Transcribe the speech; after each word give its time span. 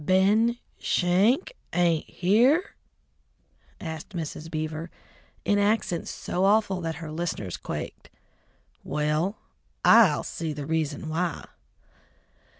"Ben 0.03 0.57
Schenk 0.79 1.53
ain't 1.73 2.09
here?" 2.09 2.73
asked 3.79 4.15
Mrs. 4.15 4.49
Beaver 4.49 4.89
in 5.45 5.59
accents 5.59 6.09
so 6.09 6.43
awful 6.45 6.81
that 6.81 6.95
her 6.95 7.11
listeners 7.11 7.55
quaked. 7.55 8.09
"Well, 8.83 9.37
I'll 9.85 10.23
see 10.23 10.53
the 10.53 10.65
reason 10.65 11.07
why!" 11.07 11.45